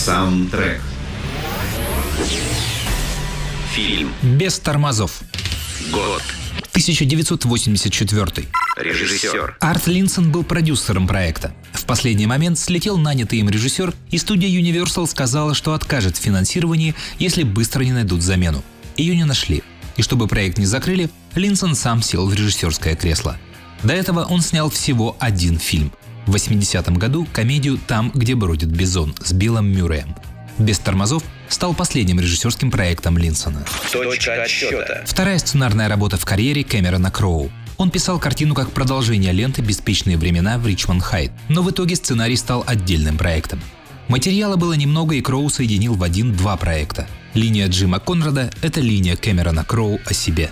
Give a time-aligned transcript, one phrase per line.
[0.00, 0.80] Саундтрек.
[3.74, 4.10] Фильм.
[4.22, 5.20] Без тормозов.
[5.92, 6.22] Год.
[6.70, 8.46] 1984.
[8.78, 9.58] Режиссер.
[9.60, 11.52] Арт Линсон был продюсером проекта.
[11.74, 16.94] В последний момент слетел нанятый им режиссер, и студия Universal сказала, что откажет в финансировании,
[17.18, 18.64] если быстро не найдут замену.
[18.96, 19.62] Ее не нашли.
[19.98, 23.36] И чтобы проект не закрыли, Линсон сам сел в режиссерское кресло.
[23.82, 25.92] До этого он снял всего один фильм.
[26.26, 30.14] В 80-м году комедию «Там, где бродит бизон» с Биллом Мюрреем.
[30.58, 33.64] «Без тормозов» стал последним режиссерским проектом Линсона.
[33.90, 35.02] Точка отсчета.
[35.06, 37.50] Вторая сценарная работа в карьере Кэмерона Кроу.
[37.78, 42.36] Он писал картину как продолжение ленты «Беспечные времена» в Ричмонд Хайт, но в итоге сценарий
[42.36, 43.60] стал отдельным проектом.
[44.08, 47.06] Материала было немного, и Кроу соединил в один два проекта.
[47.34, 50.50] Линия Джима Конрада– это линия Кэмерона Кроу о себе.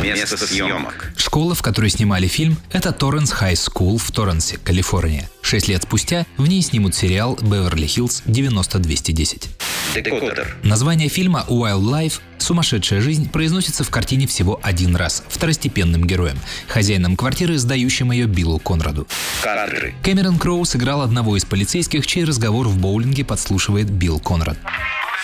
[0.00, 1.12] Место съемок.
[1.16, 5.28] Школа, в которой снимали фильм, это Torrance High School в Торренсе, Калифорния.
[5.42, 9.48] Шесть лет спустя в ней снимут сериал «Беверли-Хиллз 90210».
[9.94, 10.56] Декодер.
[10.62, 16.38] Название фильма «Wild Life» «Сумасшедшая жизнь» произносится в картине всего один раз, второстепенным героем,
[16.68, 19.08] хозяином квартиры, сдающим ее Биллу Конраду.
[19.42, 19.94] Кадры.
[20.04, 24.58] Кэмерон Кроу сыграл одного из полицейских, чей разговор в боулинге подслушивает Билл Конрад.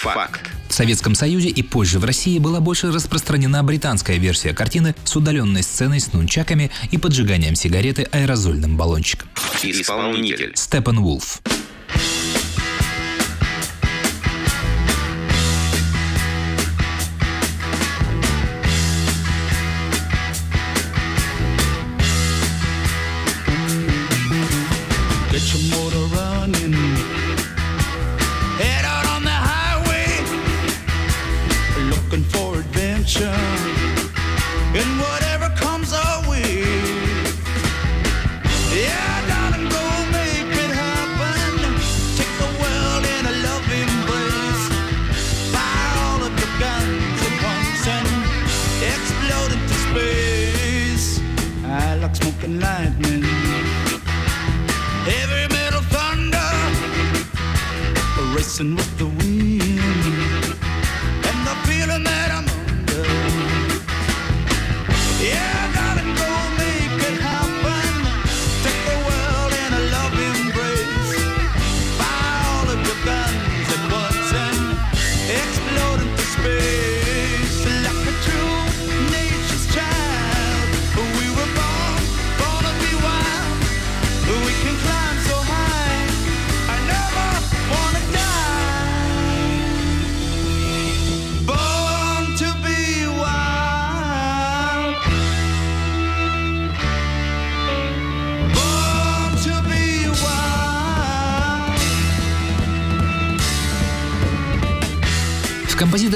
[0.01, 0.51] Факт.
[0.69, 5.63] В Советском Союзе и позже в России была больше распространена британская версия картины с удаленной
[5.63, 9.29] сценой с нунчаками и поджиганием сигареты аэрозольным баллончиком.
[9.63, 10.53] Исполнитель.
[10.55, 11.41] Степан Вулф.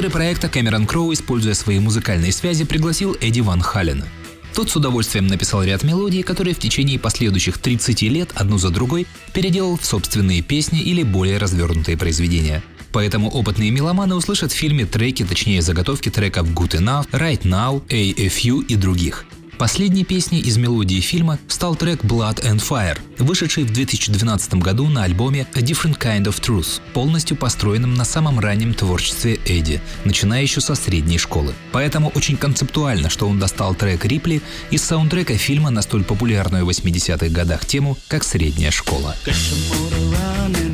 [0.00, 4.06] Композиторы проекта Кэмерон Кроу, используя свои музыкальные связи, пригласил Эдди Ван Халлена.
[4.54, 9.06] Тот с удовольствием написал ряд мелодий, которые в течение последующих 30 лет одну за другой
[9.34, 12.62] переделал в собственные песни или более развернутые произведения.
[12.92, 18.64] Поэтому опытные меломаны услышат в фильме треки, точнее заготовки треков Good Enough, Right Now, AFU
[18.64, 19.26] и других.
[19.60, 25.04] Последней песней из мелодии фильма стал трек Blood and Fire, вышедший в 2012 году на
[25.04, 30.62] альбоме A Different Kind of Truth, полностью построенном на самом раннем творчестве Эдди, начиная еще
[30.62, 31.52] со средней школы.
[31.72, 34.40] Поэтому очень концептуально, что он достал трек Рипли
[34.70, 39.14] из саундтрека фильма на столь популярную в 80-х годах тему, как «Средняя школа».
[39.26, 40.69] Running.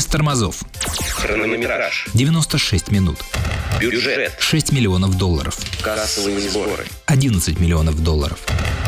[0.00, 0.62] Без тормозов.
[1.12, 2.08] Хронометраж.
[2.14, 3.18] 96 минут.
[3.78, 4.34] Бюджет.
[4.40, 5.58] 6 миллионов долларов.
[5.82, 6.86] Кассовые сборы.
[7.04, 8.38] 11 миллионов долларов.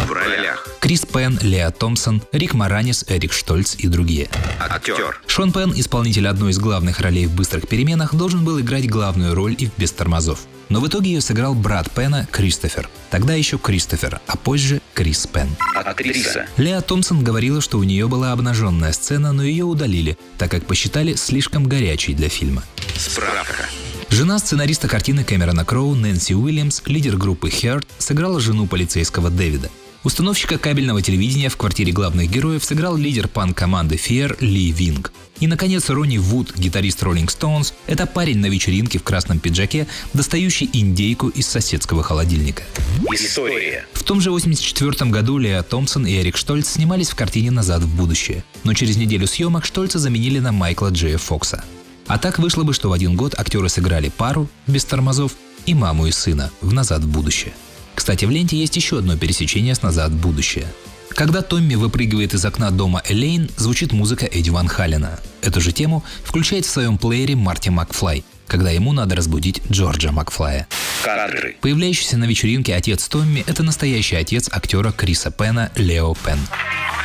[0.06, 0.67] В ролях.
[0.81, 4.31] Крис Пен, Леа Томпсон, Рик Маранис, Эрик Штольц и другие.
[4.59, 5.20] Актер.
[5.26, 9.55] Шон Пен, исполнитель одной из главных ролей в «Быстрых переменах», должен был играть главную роль
[9.58, 10.38] и в «Без тормозов».
[10.72, 12.88] Но в итоге ее сыграл брат Пена Кристофер.
[13.10, 15.50] Тогда еще Кристофер, а позже Крис Пен.
[15.74, 16.46] Актриса.
[16.56, 21.14] Леа Томпсон говорила, что у нее была обнаженная сцена, но ее удалили, так как посчитали
[21.14, 22.62] слишком горячей для фильма.
[22.96, 23.66] Справка.
[24.08, 29.69] Жена сценариста картины Кэмерона Кроу, Нэнси Уильямс, лидер группы Heart, сыграла жену полицейского Дэвида.
[30.04, 35.12] Установщика кабельного телевидения в квартире главных героев сыграл лидер панк-команды Fear Ли Винг.
[35.38, 40.69] И, наконец, Ронни Вуд, гитарист Rolling Stones, это парень на вечеринке в красном пиджаке, достающий
[40.72, 42.64] индейку из соседского холодильника.
[43.12, 43.87] История.
[43.93, 47.96] В том же 1984 году Леа Томпсон и Эрик Штольц снимались в картине «Назад в
[47.96, 48.43] будущее».
[48.64, 51.64] Но через неделю съемок Штольца заменили на Майкла Джея Фокса.
[52.08, 56.08] А так вышло бы, что в один год актеры сыграли пару без тормозов и маму
[56.08, 57.52] и сына в «Назад в будущее».
[57.94, 60.67] Кстати, в ленте есть еще одно пересечение с «Назад в будущее».
[61.11, 65.19] Когда Томми выпрыгивает из окна дома Элейн, звучит музыка Эдди Ван Халлена.
[65.43, 70.67] Эту же тему включает в своем плеере Марти Макфлай, когда ему надо разбудить Джорджа Макфлая.
[71.05, 71.56] Кадры.
[71.61, 76.39] Появляющийся на вечеринке отец Томми– это настоящий отец актера Криса Пена Лео Пен.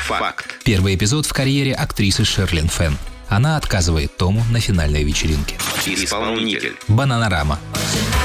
[0.05, 0.61] Факт.
[0.63, 2.97] Первый эпизод в карьере актрисы Шерлин Фен.
[3.27, 5.57] Она отказывает Тому на финальной вечеринке.
[5.85, 6.77] Исполнитель.
[6.87, 7.59] Бананарама.
[7.73, 8.16] She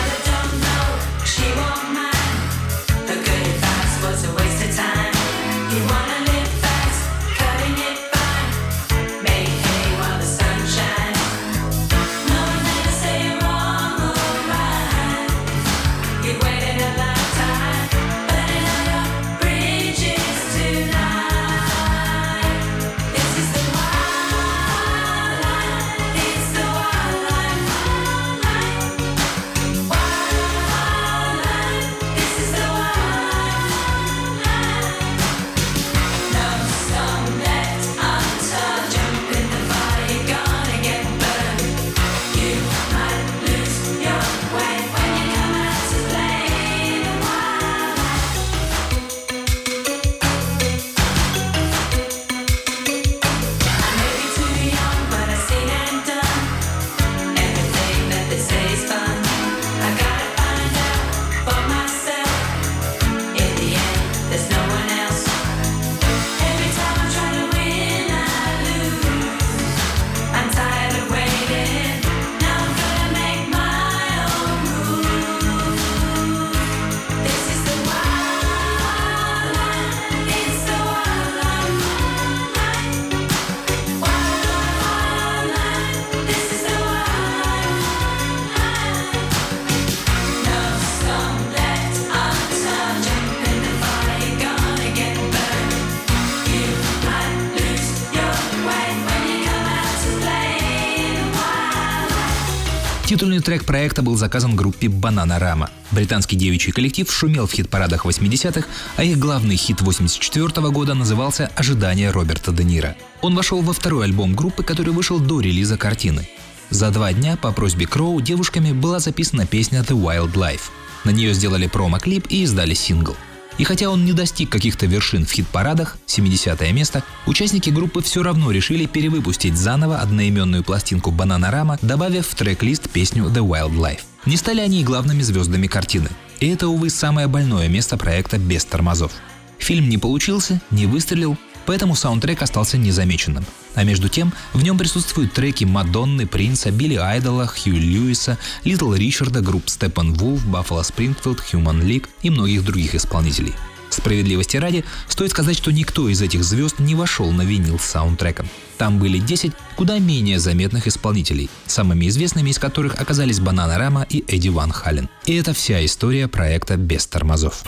[103.22, 105.70] Титульный трек проекта был заказан группе Бананарама.
[105.92, 108.66] Британский девичий коллектив шумел в хит-парадах 80-х,
[108.96, 112.96] а их главный хит 84 года назывался «Ожидание Роберта Де Ниро».
[113.20, 116.28] Он вошел во второй альбом группы, который вышел до релиза картины.
[116.70, 120.72] За два дня по просьбе Кроу девушками была записана песня «The Wild Life».
[121.04, 123.16] На нее сделали промо-клип и издали сингл.
[123.58, 128.50] И хотя он не достиг каких-то вершин в хит-парадах, 70 место, участники группы все равно
[128.50, 134.00] решили перевыпустить заново одноименную пластинку Бананарама, добавив в трек-лист песню The Wild Life.
[134.26, 136.08] Не стали они и главными звездами картины.
[136.40, 139.12] И это, увы, самое больное место проекта без тормозов.
[139.58, 143.44] Фильм не получился, не выстрелил, поэтому саундтрек остался незамеченным.
[143.74, 149.40] А между тем, в нем присутствуют треки Мадонны, Принца, Билли Айдола, Хью Льюиса, Литл Ричарда,
[149.40, 153.54] групп Степан Вулф, Баффало Спрингфилд, Human League и многих других исполнителей.
[153.92, 158.48] Справедливости ради, стоит сказать, что никто из этих звезд не вошел на винил с саундтреком.
[158.78, 164.48] Там были 10 куда менее заметных исполнителей, самыми известными из которых оказались Бананарама и Эдди
[164.48, 165.10] Ван Хален.
[165.26, 167.64] И это вся история проекта «Без тормозов».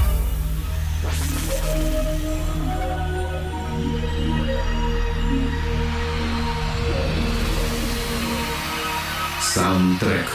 [9.55, 10.27] Саундтрек.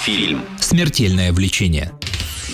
[0.00, 0.42] Фильм.
[0.58, 1.92] Смертельное влечение.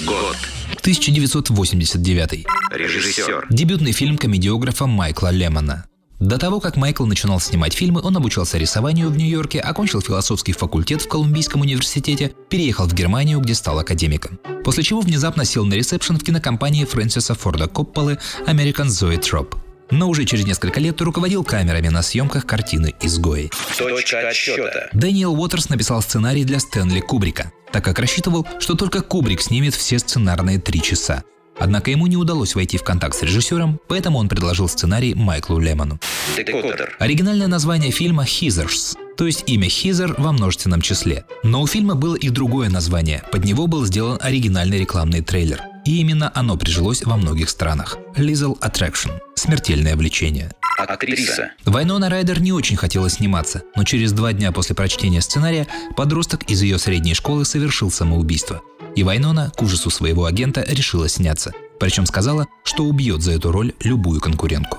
[0.05, 0.37] Год.
[0.81, 2.45] 1989.
[2.73, 3.47] Режиссер.
[3.49, 5.85] Дебютный фильм комедиографа Майкла Лемона.
[6.19, 11.03] До того, как Майкл начинал снимать фильмы, он обучался рисованию в Нью-Йорке, окончил философский факультет
[11.03, 14.41] в Колумбийском университете, переехал в Германию, где стал академиком.
[14.65, 18.19] После чего внезапно сел на ресепшн в кинокомпании Фрэнсиса Форда Копполы
[18.49, 19.64] American Zoetrope.
[19.91, 23.51] Но уже через несколько лет руководил камерами на съемках картины «Изгои».
[23.77, 24.89] Точка отсчета.
[24.93, 29.99] Дэниел Уотерс написал сценарий для Стэнли Кубрика, так как рассчитывал, что только Кубрик снимет все
[29.99, 31.25] сценарные три часа.
[31.59, 36.01] Однако ему не удалось войти в контакт с режиссером, поэтому он предложил сценарий Майклу Лемону.
[36.37, 36.97] Декодер.
[36.99, 41.25] Оригинальное название фильма «Хизерс», то есть имя Хизер во множественном числе.
[41.45, 45.63] Но у фильма было и другое название, под него был сделан оригинальный рекламный трейлер.
[45.85, 47.99] И именно оно прижилось во многих странах.
[48.17, 50.51] Lethal Attraction– смертельное влечение.
[50.79, 51.53] Актриса.
[51.65, 56.63] Вайнона Райдер не очень хотела сниматься, но через два дня после прочтения сценария подросток из
[56.63, 58.63] ее средней школы совершил самоубийство.
[58.97, 61.53] И Вайнона, к ужасу своего агента, решила сняться.
[61.79, 64.79] Причем сказала, что убьет за эту роль любую конкурентку.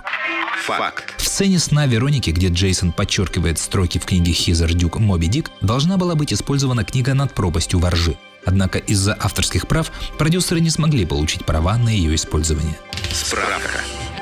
[0.65, 1.13] Факт.
[1.17, 5.97] В сцене сна Вероники, где Джейсон подчеркивает строки в книге Хизер Дюк «Моби Дик», должна
[5.97, 8.17] была быть использована книга «Над пропастью воржи».
[8.45, 12.77] Однако из-за авторских прав продюсеры не смогли получить права на ее использование.
[13.11, 13.81] Справка.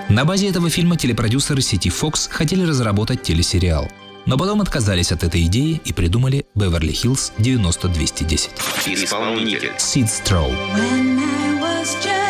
[0.09, 3.89] На базе этого фильма телепродюсеры сети Fox хотели разработать телесериал.
[4.25, 8.49] Но потом отказались от этой идеи и придумали «Беверли-Хиллз 90210».
[8.85, 9.71] Исполнитель.
[9.77, 10.49] Сид Строу.
[10.51, 12.22] When I was just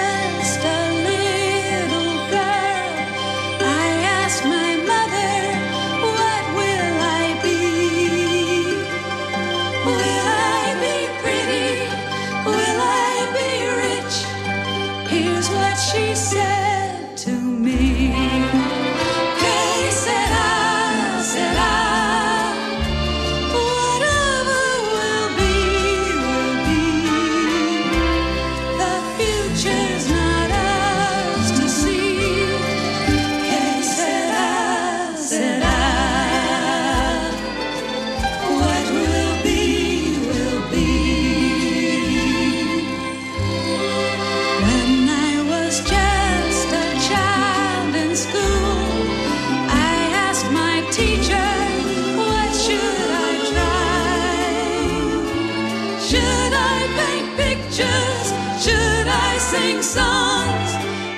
[59.64, 60.72] sing songs?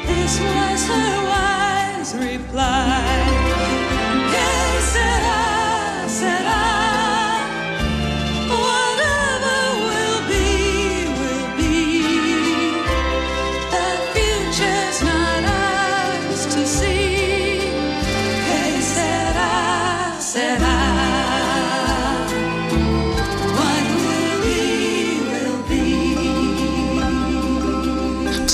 [0.06, 3.05] This was her wise reply.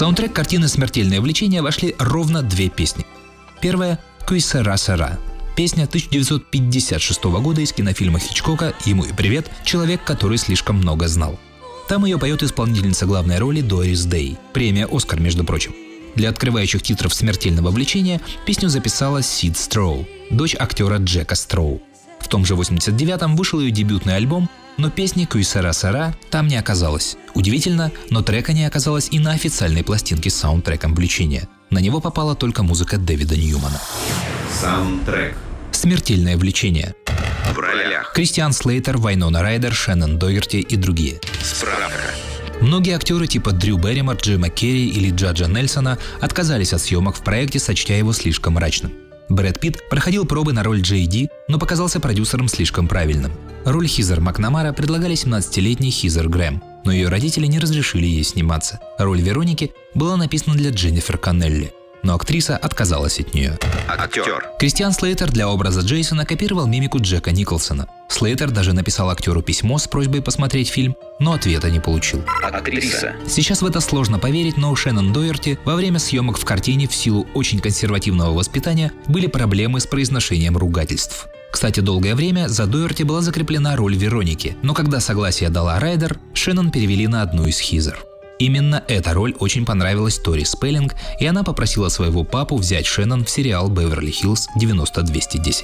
[0.01, 3.05] Саундтрек картины «Смертельное влечение» вошли ровно две песни.
[3.61, 5.19] Первая– «Куй сара сара».
[5.55, 9.51] Песня 1956 года из кинофильма Хичкока «Ему и привет.
[9.63, 11.37] Человек, который слишком много знал».
[11.87, 14.39] Там ее поет исполнительница главной роли Дорис Дэй.
[14.53, 15.75] Премия «Оскар», между прочим.
[16.15, 21.79] Для открывающих титров «Смертельного влечения» песню записала Сид Строу, дочь актера Джека Строу.
[22.31, 26.55] В том же 89-м вышел ее дебютный альбом, но песни «Куй сара сара» там не
[26.55, 27.17] оказалось.
[27.33, 31.49] Удивительно, но трека не оказалось и на официальной пластинке с саундтреком влечения.
[31.71, 33.81] На него попала только музыка Дэвида Ньюмана.
[34.61, 35.35] Саундтрек.
[35.73, 36.95] «Смертельное влечение».
[37.53, 38.13] В ролях.
[38.15, 41.19] Кристиан Слейтер, Вайнона Райдер, Шеннон Догерти и другие.
[41.43, 42.13] Справка.
[42.61, 47.59] Многие актеры типа Дрю Берримор, Джима Керри или Джаджа Нельсона отказались от съемок в проекте,
[47.59, 48.93] сочтя его слишком мрачным.
[49.31, 53.31] Брэд Питт проходил пробы на роль Джей Ди, но показался продюсером слишком правильным.
[53.63, 58.81] Роль Хизер Макнамара предлагали 17-летней Хизер Грэм, но ее родители не разрешили ей сниматься.
[58.99, 61.71] Роль Вероники была написана для Дженнифер Каннелли,
[62.03, 63.57] но актриса отказалась от нее.
[63.87, 64.45] Актер.
[64.59, 67.87] Кристиан Слейтер для образа Джейсона копировал мимику Джека Николсона.
[68.09, 72.23] Слейтер даже написал актеру письмо с просьбой посмотреть фильм, но ответа не получил.
[72.43, 73.15] Актриса.
[73.27, 76.95] Сейчас в это сложно поверить, но у Шеннон Доерти во время съемок в картине в
[76.95, 81.27] силу очень консервативного воспитания были проблемы с произношением ругательств.
[81.51, 86.71] Кстати, долгое время за Доерти была закреплена роль Вероники, но когда согласие дала Райдер, Шеннон
[86.71, 87.99] перевели на одну из Хизер.
[88.41, 93.29] Именно эта роль очень понравилась Тори Спеллинг, и она попросила своего папу взять Шеннон в
[93.29, 95.63] сериал «Беверли-Хиллз 90210».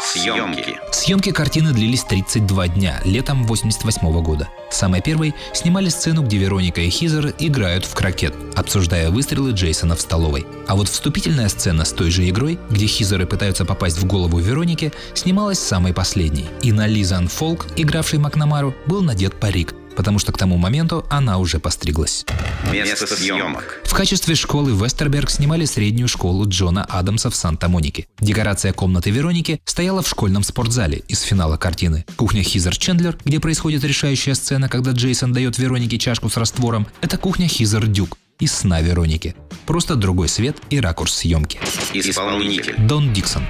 [0.00, 0.78] Съемки.
[0.90, 4.48] Съемки картины длились 32 дня, летом 88 года.
[4.70, 10.00] Самой первой снимали сцену, где Вероника и Хизер играют в крокет, обсуждая выстрелы Джейсона в
[10.00, 10.46] столовой.
[10.66, 14.94] А вот вступительная сцена с той же игрой, где Хизеры пытаются попасть в голову Вероники,
[15.12, 16.46] снималась самой последней.
[16.62, 21.38] И на Лизан Фолк, игравшей Макнамару, был надет парик, потому что к тому моменту она
[21.38, 22.24] уже постриглась.
[22.72, 23.80] Место съемок.
[23.84, 28.06] В качестве школы Вестерберг снимали среднюю школу Джона Адамса в Санта-Монике.
[28.20, 32.04] Декорация комнаты Вероники стояла в школьном спортзале из финала картины.
[32.16, 37.16] Кухня Хизер Чендлер, где происходит решающая сцена, когда Джейсон дает Веронике чашку с раствором, это
[37.18, 39.34] кухня Хизер Дюк из сна Вероники.
[39.66, 41.58] Просто другой свет и ракурс съемки.
[41.92, 42.74] Исполнитель.
[42.78, 43.44] Дон Диксон.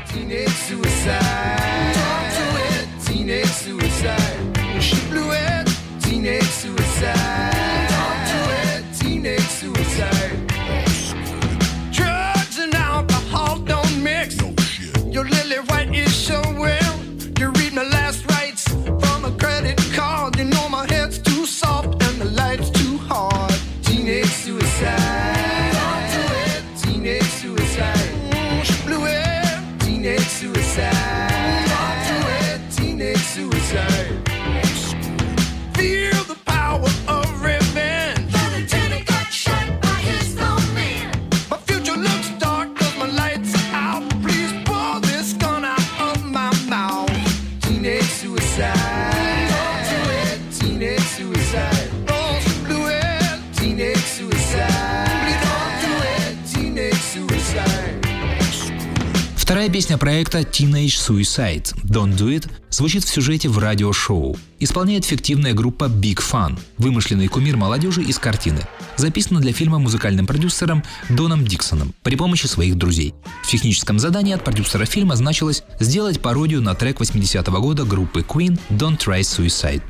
[60.35, 64.37] Проекта Teenage Suicide «Don't Do It» звучит в сюжете в радиошоу.
[64.59, 68.61] Исполняет фиктивная группа Big Fun, вымышленный кумир молодежи из картины.
[68.97, 73.15] Записана для фильма музыкальным продюсером Доном Диксоном при помощи своих друзей.
[73.45, 78.59] В техническом задании от продюсера фильма значилось сделать пародию на трек 80-го года группы Queen
[78.71, 79.83] «Don't Try Suicide».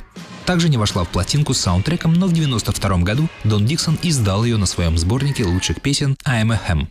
[0.45, 4.59] Также не вошла в пластинку с саундтреком, но в 92 году Дон Диксон издал ее
[4.59, 6.89] на своем сборнике лучших песен «I'm a Ham».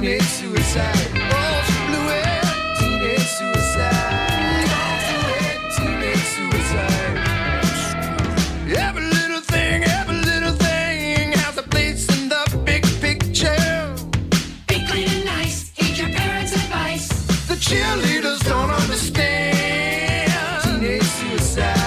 [0.00, 0.94] Teenage suicide.
[2.78, 3.90] Teenage suicide.
[4.70, 5.66] Oh, she blew.
[5.74, 6.22] Teenage suicide.
[6.22, 7.16] Teenage suicide.
[8.78, 13.96] Every little thing, every little thing has a place in the big picture.
[14.68, 15.72] Be clean and nice.
[15.74, 17.08] Heed your parents' advice.
[17.48, 20.32] The cheerleaders don't understand.
[20.62, 21.77] Teenage suicide.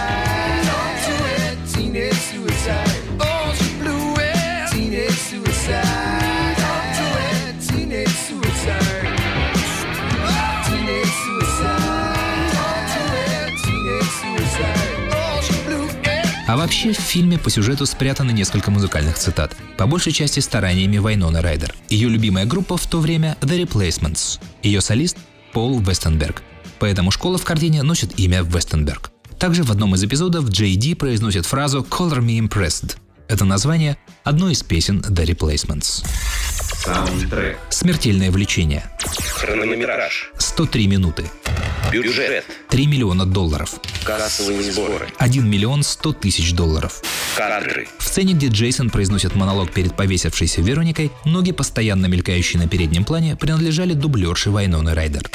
[16.51, 21.41] А вообще в фильме по сюжету спрятаны несколько музыкальных цитат, по большей части стараниями Вайнона
[21.41, 21.73] Райдер.
[21.87, 25.15] Ее любимая группа в то время The Replacements, ее солист
[25.53, 26.43] Пол Вестенберг.
[26.77, 29.13] Поэтому школа в картине носит имя Вестенберг.
[29.39, 32.97] Также в одном из эпизодов Джей Ди произносит фразу «Color me impressed».
[33.29, 33.95] Это название
[34.25, 36.05] одной из песен The Replacements.
[36.83, 37.59] Саундтрек.
[37.69, 38.83] Смертельное влечение.
[39.35, 40.33] Хронометраж.
[40.37, 41.31] 103 минуты.
[41.91, 42.45] Бюджет.
[42.69, 43.75] 3 миллиона долларов.
[44.03, 45.07] Кассовые сборы.
[45.17, 47.01] 1 миллион 100 тысяч долларов.
[47.35, 47.87] Кадры.
[47.97, 53.35] В сцене, где Джейсон произносит монолог перед повесившейся Вероникой, ноги, постоянно мелькающие на переднем плане,
[53.35, 55.29] принадлежали дублерше Вайноны Райдер.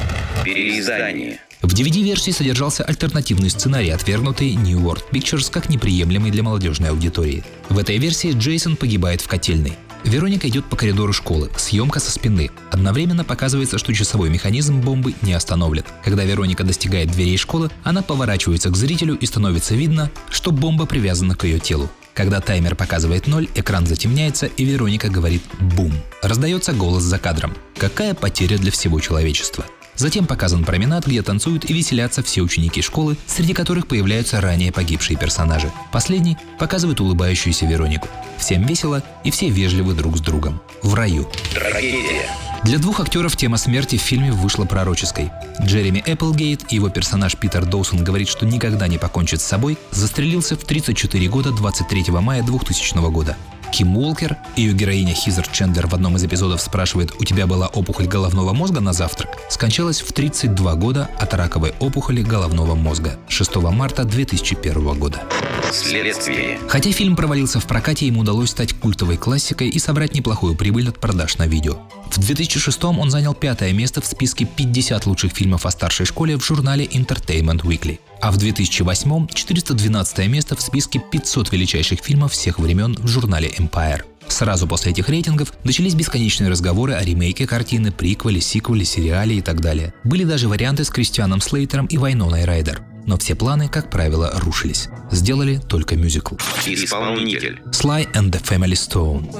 [0.44, 1.40] Переиздание.
[1.62, 7.44] В DVD-версии содержался альтернативный сценарий, отвергнутый New World Pictures как неприемлемый для молодежной аудитории.
[7.68, 9.72] В этой версии Джейсон погибает в котельной.
[10.04, 12.50] Вероника идет по коридору школы, съемка со спины.
[12.70, 15.84] Одновременно показывается, что часовой механизм бомбы не остановлен.
[16.04, 21.34] Когда Вероника достигает дверей школы, она поворачивается к зрителю и становится видно, что бомба привязана
[21.34, 21.90] к ее телу.
[22.14, 25.92] Когда таймер показывает ноль, экран затемняется, и Вероника говорит «бум».
[26.22, 27.54] Раздается голос за кадром.
[27.76, 29.66] Какая потеря для всего человечества.
[29.96, 35.16] Затем показан променад, где танцуют и веселятся все ученики школы, среди которых появляются ранее погибшие
[35.16, 35.72] персонажи.
[35.92, 38.08] Последний показывает улыбающуюся Веронику.
[38.38, 40.60] Всем весело и все вежливы друг с другом.
[40.82, 41.28] В раю.
[41.54, 42.28] Трагедия.
[42.64, 45.30] Для двух актеров тема смерти в фильме вышла пророческой.
[45.62, 50.56] Джереми Эпплгейт и его персонаж Питер Доусон говорит, что никогда не покончит с собой, застрелился
[50.56, 53.36] в 34 года 23 мая 2000 года.
[53.76, 58.06] Ким Уолкер, ее героиня Хизер Чендлер в одном из эпизодов спрашивает «У тебя была опухоль
[58.06, 64.04] головного мозга на завтрак?» скончалась в 32 года от раковой опухоли головного мозга 6 марта
[64.04, 65.22] 2001 года.
[65.70, 66.58] Следствие.
[66.68, 70.98] Хотя фильм провалился в прокате, ему удалось стать культовой классикой и собрать неплохую прибыль от
[70.98, 71.76] продаж на видео.
[72.10, 76.44] В 2006 он занял пятое место в списке 50 лучших фильмов о старшей школе в
[76.44, 77.98] журнале Entertainment Weekly.
[78.20, 84.02] А в 2008 412 место в списке 500 величайших фильмов всех времен в журнале Empire.
[84.28, 89.60] Сразу после этих рейтингов начались бесконечные разговоры о ремейке картины, приквеле, сиквеле, сериале и так
[89.60, 89.94] далее.
[90.04, 92.82] Были даже варианты с Кристианом Слейтером и Вайноной Райдер.
[93.06, 94.88] Но все планы, как правило, рушились.
[95.12, 96.34] Сделали только мюзикл.
[96.66, 97.62] Исполнитель.
[97.66, 99.30] Sly and the Family Stone.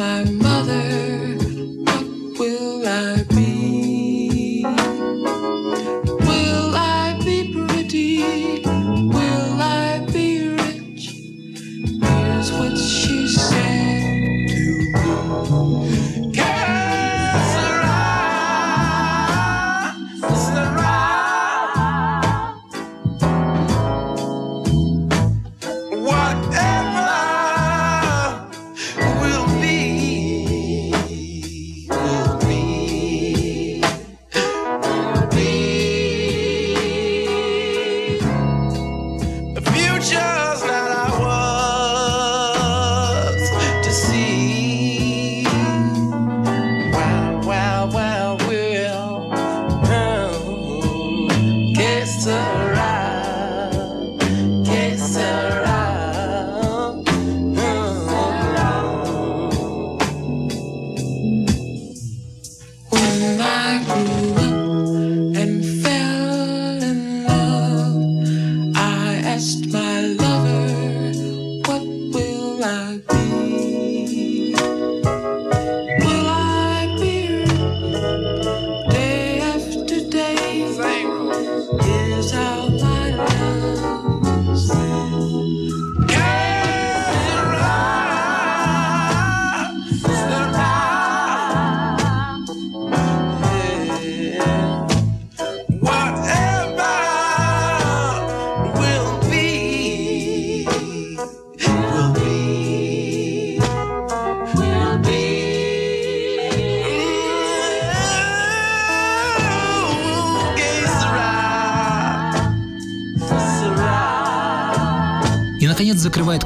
[0.00, 1.36] My mother,
[1.84, 3.59] What will I be?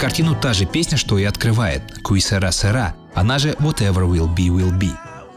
[0.04, 4.78] Картину та же песня, что и открывает «Qui sera», она же «Whatever will be will
[4.78, 4.90] be».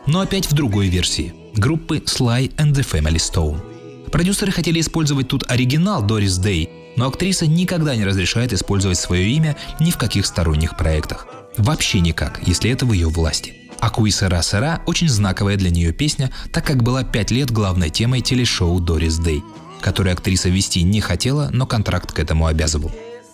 [0.08, 4.10] Но опять в другой версии группы Sly and the Family Stone.
[4.12, 9.56] Продюсеры хотели использовать тут оригинал Дорис Дэй, но актриса никогда не разрешает использовать свое имя
[9.80, 11.28] ни в каких сторонних проектах.
[11.58, 13.54] Вообще никак, если это в ее власти.
[13.80, 17.90] А «Куи сера сера» очень знаковая для нее песня, так как была пять лет главной
[17.90, 19.46] темой телешоу Дорис Дэй,
[19.80, 22.92] которое актриса вести не хотела, но контракт к этому обязывал.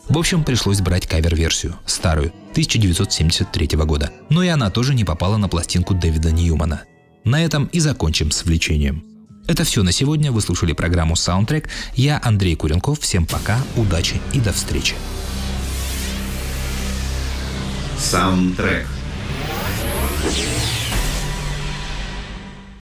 [0.09, 4.11] В общем, пришлось брать кавер-версию, старую, 1973 года.
[4.29, 6.83] Но и она тоже не попала на пластинку Дэвида Ньюмана.
[7.23, 9.05] На этом и закончим с влечением.
[9.47, 10.31] Это все на сегодня.
[10.31, 11.67] Вы слушали программу Soundtrack.
[11.95, 12.99] Я Андрей Куренков.
[12.99, 14.95] Всем пока, удачи и до встречи.
[17.97, 18.87] Саундтрек.